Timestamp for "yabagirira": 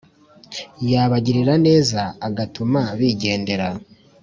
0.91-1.53